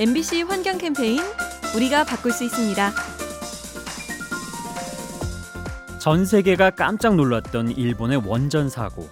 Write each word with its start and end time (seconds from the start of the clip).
MBC 0.00 0.44
환경 0.44 0.78
캠페인 0.78 1.20
우리가 1.76 2.04
바꿀 2.04 2.32
수 2.32 2.42
있습니다. 2.44 2.90
전 6.00 6.24
세계가 6.24 6.70
깜짝 6.70 7.16
놀랐던 7.16 7.72
일본의 7.72 8.22
원전 8.24 8.70
사고. 8.70 9.10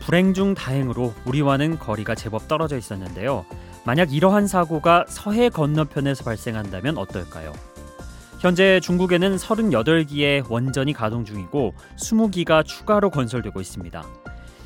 불행 0.00 0.32
중 0.32 0.54
다행으로 0.54 1.12
우리와는 1.26 1.78
거리가 1.78 2.14
제법 2.14 2.48
떨어져 2.48 2.78
있었는데요. 2.78 3.44
만약 3.84 4.14
이러한 4.14 4.46
사고가 4.46 5.04
서해 5.08 5.50
건너편에서 5.50 6.24
발생한다면 6.24 6.96
어떨까요? 6.96 7.52
현재 8.40 8.80
중국에는 8.80 9.36
38기의 9.36 10.50
원전이 10.50 10.94
가동 10.94 11.26
중이고 11.26 11.74
20기가 11.98 12.64
추가로 12.64 13.10
건설되고 13.10 13.60
있습니다. 13.60 14.02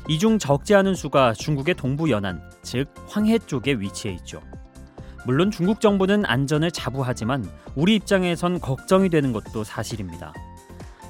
이 0.07 0.17
중 0.19 0.39
적지 0.39 0.73
않은 0.73 0.95
수가 0.95 1.33
중국의 1.33 1.75
동부 1.75 2.09
연안, 2.11 2.41
즉 2.63 2.85
황해 3.09 3.39
쪽에 3.39 3.73
위치해 3.73 4.13
있죠. 4.15 4.41
물론 5.29 5.51
중국 5.51 5.79
정부는 5.79 6.25
안전을 6.25 6.71
자부하지만 6.71 7.47
우리 7.75 7.93
입장에선 7.97 8.59
걱정이 8.59 9.09
되는 9.09 9.31
것도 9.31 9.63
사실입니다. 9.63 10.33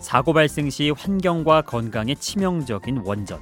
사고 0.01 0.33
발생 0.33 0.69
시 0.69 0.89
환경과 0.89 1.61
건강에 1.61 2.15
치명적인 2.15 3.03
원전. 3.05 3.39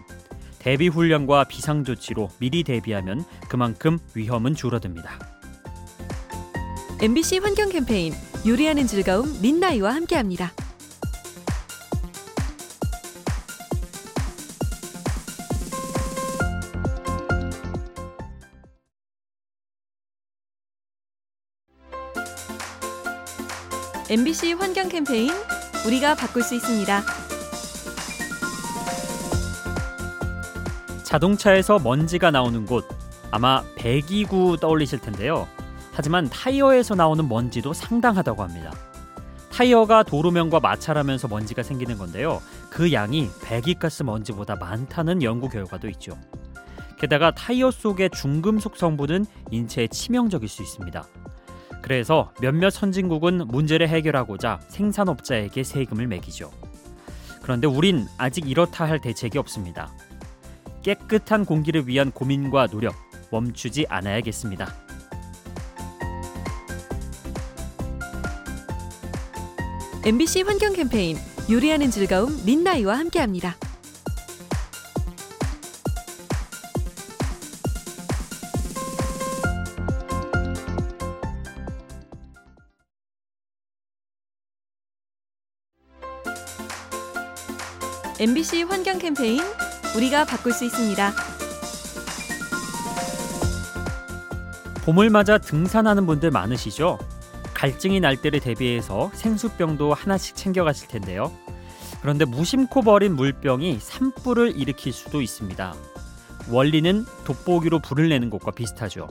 대비 0.60 0.88
훈련과 0.88 1.46
비상 1.46 1.84
조치로 1.84 2.30
미리 2.38 2.62
대비하면 2.62 3.26
그만큼 3.50 3.98
위험은 4.14 4.54
줄어듭니다. 4.54 5.18
MBC 7.02 7.40
환경 7.40 7.70
캠페인 7.70 8.14
요리하는 8.46 8.86
즐거움 8.86 9.42
민나이와 9.42 9.96
함께합니다. 9.96 10.52
MBC 24.10 24.54
환경 24.54 24.88
캠페인 24.88 25.32
우리가 25.86 26.16
바꿀 26.16 26.42
수 26.42 26.56
있습니다. 26.56 27.04
자동차에서 31.04 31.80
먼지가 31.80 32.32
나오는 32.32 32.66
곳 32.66 32.88
아마 33.32 33.64
배기구 33.76 34.60
떠올리실 34.62 35.00
텐데요. 35.00 35.46
하지만 35.92 36.30
타이어에서 36.30 36.96
나오는 36.96 37.28
먼지도 37.28 37.74
상당하다고 37.74 38.44
합니다. 38.44 38.72
타이어가 39.52 40.04
도로면과 40.04 40.62
마찰하면서 40.62 41.28
먼지가 41.28 41.62
생기는 41.62 41.98
건데요. 41.98 42.42
그 42.70 42.94
양이 42.94 43.28
배기가스 43.44 44.04
먼지보다 44.04 44.56
많다는 44.56 45.22
연구 45.22 45.50
결과도 45.50 45.90
있죠. 45.90 46.18
게다가 46.98 47.32
타이어 47.32 47.72
속의 47.72 48.12
중금속 48.12 48.78
성분은 48.78 49.26
인체에 49.52 49.88
치명적일 49.88 50.48
수 50.48 50.64
있습니다. 50.64 51.06
그래서 51.82 52.32
몇몇 52.42 52.70
선진국은 52.70 53.48
문제를 53.48 53.88
해결하고자 53.90 54.60
생산업자에게 54.68 55.64
세금을 55.64 56.08
매기죠. 56.08 56.52
그런데 57.42 57.68
우린 57.68 58.06
아직 58.18 58.50
이렇다 58.50 58.86
할 58.86 59.00
대책이 59.00 59.38
없습니다. 59.38 59.92
깨끗한 60.84 61.46
공기를 61.46 61.88
위한 61.88 62.12
고민과 62.12 62.68
노력 62.68 62.96
멈추지 63.32 63.86
않아야겠습니다. 63.90 64.68
MBC 70.06 70.44
환경 70.44 70.74
캠페인 70.74 71.18
요리하는 71.50 71.92
즐거움 71.92 72.46
민나이와 72.46 72.98
함께합니다. 72.98 73.56
MBC 88.20 88.64
환경 88.64 88.98
캠페인 88.98 89.42
우리가 89.96 90.26
바꿀 90.26 90.52
수 90.52 90.66
있습니다. 90.66 91.12
봄을 94.86 95.12
맞아 95.12 95.38
등산하는 95.38 96.08
분들 96.08 96.32
많으시죠? 96.32 96.98
갈증이 97.54 98.00
날 98.00 98.18
때를 98.18 98.40
대비해서 98.40 99.12
생수병도 99.14 99.94
하나씩 99.94 100.36
챙겨가실 100.36 100.88
텐데요. 100.88 101.32
그런데 102.02 102.26
무심코 102.26 102.82
버린 102.82 103.16
물병이 103.16 103.78
산불을 103.80 104.60
일으킬 104.60 104.94
수도 104.94 105.22
있습니다. 105.22 105.76
원리는 106.50 107.06
돋보기로 107.24 107.80
불을 107.80 108.10
내는 108.10 108.32
것과 108.32 108.50
비슷하죠. 108.50 109.10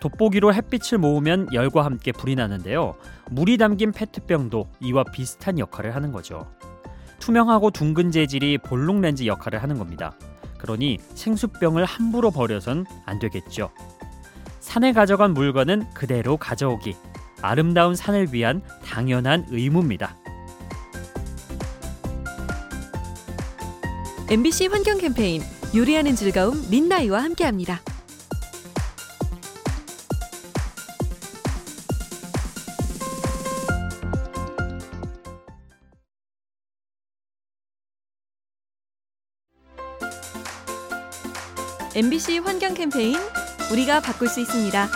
돋보기로 0.00 0.54
햇빛을 0.54 0.96
모으면 0.96 1.48
열과 1.52 1.84
함께 1.84 2.12
불이 2.12 2.36
나는데요. 2.36 2.96
물이 3.30 3.58
담긴 3.58 3.92
페트병도 3.92 4.70
이와 4.80 5.04
비슷한 5.04 5.58
역할을 5.58 5.94
하는 5.94 6.12
거죠. 6.12 6.50
투명하고 7.22 7.70
둥근 7.70 8.10
재질이 8.10 8.58
볼록 8.58 9.00
렌즈 9.00 9.26
역할을 9.26 9.62
하는 9.62 9.78
겁니다. 9.78 10.16
그러니 10.58 10.98
생수병을 11.14 11.84
함부로 11.84 12.32
버려선 12.32 12.84
안 13.06 13.20
되겠죠. 13.20 13.70
산에 14.58 14.92
가져간 14.92 15.32
물건은 15.32 15.88
그대로 15.94 16.36
가져오기. 16.36 16.96
아름다운 17.40 17.94
산을 17.94 18.32
위한 18.32 18.60
당연한 18.84 19.46
의무입니다. 19.50 20.16
MBC 24.28 24.66
환경 24.66 24.98
캠페인 24.98 25.42
요리하는 25.76 26.16
즐거움 26.16 26.60
민나이와 26.70 27.22
함께합니다. 27.22 27.80
MBC 41.94 42.38
환경 42.38 42.72
캠페인 42.74 43.16
우리가 43.70 44.00
바꿀 44.00 44.28
수 44.28 44.40
있습니다. 44.40 44.88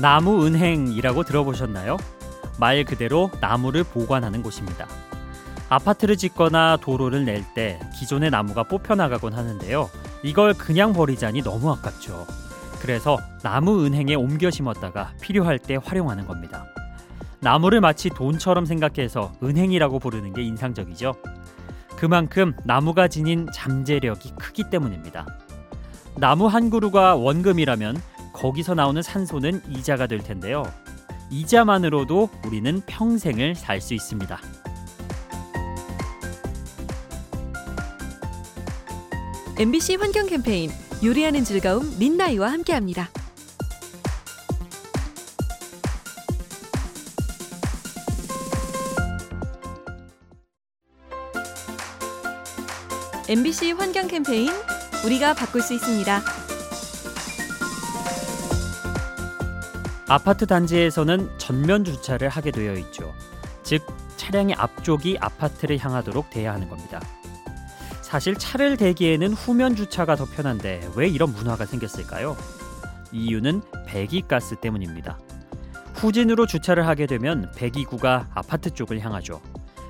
나무 0.00 0.46
은행이라고 0.46 1.24
들어보셨나요? 1.24 1.98
말 2.58 2.84
그대로 2.84 3.30
나무를 3.40 3.84
보관하는 3.84 4.42
곳입니다. 4.42 4.86
아파트를 5.68 6.16
짓거나 6.16 6.78
도로를 6.78 7.24
낼 7.26 7.44
때 7.54 7.78
기존의 7.98 8.30
나무가 8.30 8.62
뽑혀 8.62 8.94
나가곤 8.94 9.34
하는데요. 9.34 9.90
이걸 10.22 10.54
그냥 10.54 10.92
버리자니 10.92 11.42
너무 11.42 11.70
아깝죠. 11.70 12.26
그래서 12.80 13.18
나무 13.42 13.84
은행에 13.84 14.14
옮겨 14.14 14.50
심었다가 14.50 15.12
필요할 15.20 15.58
때 15.58 15.76
활용하는 15.82 16.26
겁니다. 16.26 16.64
나무를 17.40 17.80
마치 17.80 18.08
돈처럼 18.08 18.64
생각해서 18.64 19.32
은행이라고 19.42 19.98
부르는 19.98 20.32
게 20.32 20.42
인상적이죠. 20.42 21.14
그만큼 22.00 22.54
나무가 22.64 23.08
지닌 23.08 23.46
잠재력이 23.52 24.32
크기 24.40 24.64
때문입니다. 24.70 25.26
나무 26.16 26.46
한 26.46 26.70
그루가 26.70 27.14
원금이라면 27.14 28.00
거기서 28.32 28.74
나오는 28.74 29.02
산소는 29.02 29.60
이자가 29.68 30.06
될 30.06 30.20
텐데요. 30.20 30.62
이자만으로도 31.30 32.30
우리는 32.46 32.80
평생을 32.86 33.54
살 33.54 33.82
수 33.82 33.92
있습니다. 33.92 34.40
MBC 39.58 39.96
환경 39.96 40.26
캠페인 40.26 40.70
요리하는 41.04 41.44
즐거움 41.44 41.98
민나이와 41.98 42.50
함께합니다. 42.50 43.10
MBC 53.30 53.70
환경 53.78 54.08
캠페인 54.08 54.50
우리가 55.06 55.34
바꿀 55.34 55.62
수 55.62 55.72
있습니다. 55.72 56.20
아파트 60.08 60.46
단지에서는 60.48 61.38
전면 61.38 61.84
주차를 61.84 62.28
하게 62.28 62.50
되어 62.50 62.74
있죠. 62.74 63.14
즉 63.62 63.86
차량의 64.16 64.56
앞쪽이 64.56 65.18
아파트를 65.20 65.78
향하도록 65.78 66.28
돼야 66.30 66.52
하는 66.52 66.68
겁니다. 66.68 67.00
사실 68.02 68.34
차를 68.34 68.76
대기에는 68.76 69.32
후면 69.34 69.76
주차가 69.76 70.16
더 70.16 70.24
편한데 70.24 70.90
왜 70.96 71.06
이런 71.06 71.32
문화가 71.32 71.66
생겼을까요? 71.66 72.36
이유는 73.12 73.62
배기가스 73.86 74.56
때문입니다. 74.56 75.20
후진으로 75.94 76.48
주차를 76.48 76.84
하게 76.84 77.06
되면 77.06 77.48
배기구가 77.54 78.30
아파트 78.34 78.70
쪽을 78.70 78.98
향하죠. 78.98 79.40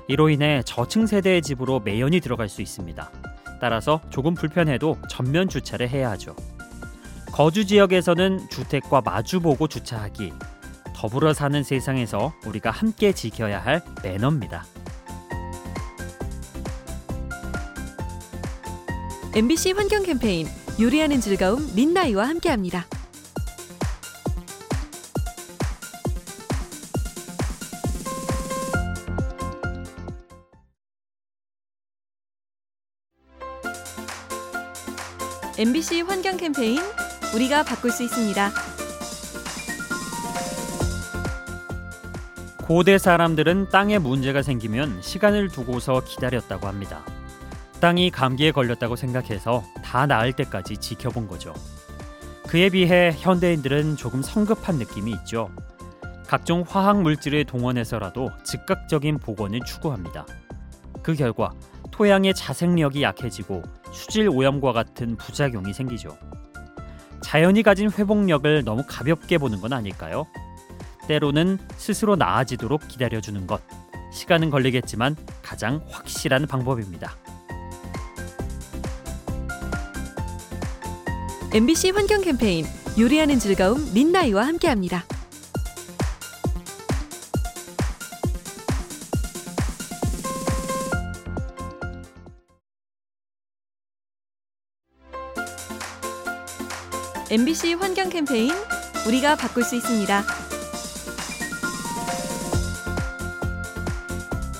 이로 0.07 0.29
인해 0.29 0.61
저층 0.63 1.07
세대의 1.07 1.41
집으로 1.41 1.79
매연이 1.79 2.19
들어갈 2.19 2.49
수 2.49 2.61
있습니다. 2.61 3.30
따라서 3.61 4.01
조금 4.09 4.33
불편해도 4.33 4.97
전면 5.07 5.47
주차를 5.47 5.87
해야 5.87 6.09
하죠. 6.11 6.35
거주 7.31 7.67
지역에서는 7.67 8.49
주택과 8.49 9.01
마주보고 9.01 9.67
주차하기. 9.67 10.33
더불어 10.95 11.33
사는 11.33 11.61
세상에서 11.63 12.33
우리가 12.45 12.71
함께 12.71 13.11
지켜야 13.11 13.63
할 13.63 13.83
매너입니다. 14.03 14.65
MBC 19.35 19.73
환경 19.73 20.03
캠페인 20.03 20.47
요리하는 20.79 21.21
즐거움 21.21 21.73
민나이와 21.75 22.27
함께합니다. 22.27 22.85
MBC 35.61 36.01
환경 36.01 36.37
캠페인 36.37 36.79
우리가 37.35 37.61
바꿀 37.61 37.91
수 37.91 38.01
있습니다. 38.01 38.49
고대 42.63 42.97
사람들은 42.97 43.69
땅에 43.69 43.99
문제가 43.99 44.41
생기면 44.41 45.03
시간을 45.03 45.49
두고서 45.49 46.01
기다렸다고 46.03 46.67
합니다. 46.67 47.05
땅이 47.79 48.09
감기에 48.09 48.49
걸렸다고 48.49 48.95
생각해서 48.95 49.63
다 49.83 50.07
나을 50.07 50.33
때까지 50.33 50.77
지켜본 50.77 51.27
거죠. 51.27 51.53
그에 52.47 52.69
비해 52.69 53.15
현대인들은 53.15 53.97
조금 53.97 54.23
성급한 54.23 54.77
느낌이 54.77 55.11
있죠. 55.11 55.51
각종 56.25 56.65
화학 56.67 57.03
물질을 57.03 57.45
동원해서라도 57.45 58.31
즉각적인 58.43 59.19
복원을 59.19 59.59
추구합니다. 59.67 60.25
그 61.03 61.15
결과 61.15 61.51
토양의 61.91 62.33
자생력이 62.33 63.03
약해지고 63.03 63.63
수질 63.91 64.29
오염과 64.29 64.73
같은 64.73 65.17
부작용이 65.17 65.73
생기죠. 65.73 66.17
자연이 67.21 67.63
가진 67.63 67.91
회복력을 67.91 68.63
너무 68.63 68.83
가볍게 68.87 69.37
보는 69.37 69.61
건 69.61 69.73
아닐까요? 69.73 70.25
때로는 71.07 71.59
스스로 71.75 72.15
나아지도록 72.15 72.87
기다려주는 72.87 73.45
것. 73.47 73.61
시간은 74.11 74.49
걸리겠지만 74.49 75.15
가장 75.41 75.81
확실한 75.89 76.47
방법입니다. 76.47 77.15
MBC 81.53 81.91
환경 81.91 82.21
캠페인 82.21 82.65
요리하는 82.97 83.39
즐거움 83.39 83.93
민나이와 83.93 84.47
함께합니다. 84.47 85.03
MBC 97.31 97.75
환경 97.75 98.09
캠페인 98.09 98.51
우리가 99.07 99.37
바꿀 99.37 99.63
수 99.63 99.77
있습니다. 99.77 100.21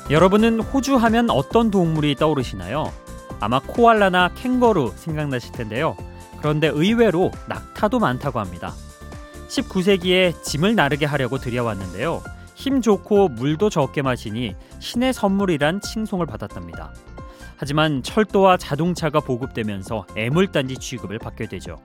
여러분은 0.09 0.61
호주 0.61 0.95
하면 0.95 1.29
어떤 1.31 1.69
동물이 1.69 2.15
떠오르시나요? 2.15 2.93
아마 3.41 3.59
코알라나 3.59 4.29
캥거루 4.35 4.93
생각나실 4.95 5.51
텐데요. 5.51 5.97
그런데 6.39 6.67
의외로 6.69 7.31
낙타도 7.49 7.99
많다고 7.99 8.39
합니다. 8.39 8.73
19세기에 9.49 10.41
짐을 10.41 10.73
나르게 10.73 11.05
하려고 11.05 11.39
들여왔는데요. 11.39 12.23
힘 12.55 12.81
좋고 12.81 13.27
물도 13.27 13.69
적게 13.69 14.01
마시니 14.01 14.55
신의 14.79 15.11
선물이란 15.11 15.81
칭송을 15.81 16.25
받았답니다. 16.25 16.93
하지만 17.57 18.01
철도와 18.01 18.55
자동차가 18.55 19.19
보급되면서 19.19 20.05
애물단지 20.15 20.77
취급을 20.77 21.19
받게 21.19 21.47
되죠. 21.47 21.75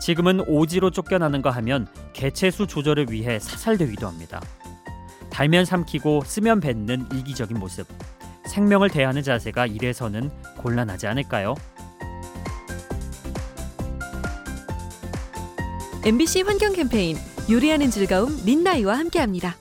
지금은 0.00 0.40
오지로 0.46 0.90
쫓겨나는가 0.90 1.50
하면 1.50 1.86
개체수 2.14 2.66
조절을 2.66 3.10
위해 3.10 3.38
사살되기도 3.38 4.06
합니다. 4.06 4.40
달면 5.28 5.64
삼키고 5.64 6.22
쓰면 6.24 6.60
뱉는 6.60 7.06
이기적인 7.14 7.58
모습. 7.58 7.86
생명을 8.46 8.88
대하는 8.90 9.22
자세가 9.22 9.66
이래서는 9.66 10.30
곤란하지 10.56 11.06
않을까요? 11.06 11.54
MBC 16.04 16.42
환경 16.42 16.72
캠페인 16.72 17.16
요리하는 17.50 17.90
즐거움 17.90 18.42
민나이와 18.44 18.98
함께합니다. 18.98 19.54